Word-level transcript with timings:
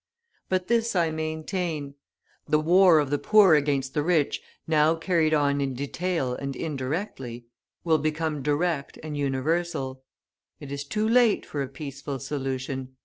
But 0.49 0.67
this 0.67 0.95
I 0.95 1.11
maintain, 1.11 1.93
the 2.47 2.57
war 2.59 2.97
of 2.97 3.11
the 3.11 3.19
poor 3.19 3.53
against 3.53 3.93
the 3.93 4.01
rich 4.01 4.41
now 4.65 4.95
carried 4.95 5.31
on 5.31 5.61
in 5.61 5.75
detail 5.75 6.33
and 6.33 6.55
indirectly 6.55 7.45
will 7.83 7.99
become 7.99 8.41
direct 8.41 8.97
and 9.03 9.15
universal. 9.15 10.01
It 10.59 10.71
is 10.71 10.85
too 10.85 11.07
late 11.07 11.45
for 11.45 11.61
a 11.61 11.67
peaceful 11.67 12.17
solution. 12.17 12.95